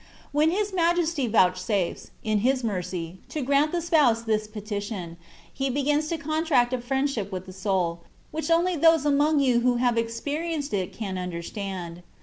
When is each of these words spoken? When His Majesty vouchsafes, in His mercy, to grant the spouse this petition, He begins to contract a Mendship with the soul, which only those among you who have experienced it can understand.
When 0.31 0.49
His 0.49 0.73
Majesty 0.73 1.27
vouchsafes, 1.27 2.09
in 2.23 2.39
His 2.39 2.63
mercy, 2.63 3.19
to 3.29 3.43
grant 3.43 3.71
the 3.71 3.83
spouse 3.83 4.23
this 4.23 4.47
petition, 4.47 5.15
He 5.53 5.69
begins 5.69 6.07
to 6.07 6.17
contract 6.17 6.73
a 6.73 6.79
Mendship 6.79 7.31
with 7.31 7.45
the 7.45 7.53
soul, 7.53 8.01
which 8.31 8.49
only 8.49 8.75
those 8.75 9.05
among 9.05 9.41
you 9.41 9.59
who 9.59 9.75
have 9.75 9.99
experienced 9.99 10.73
it 10.73 10.91
can 10.91 11.19
understand. 11.19 12.01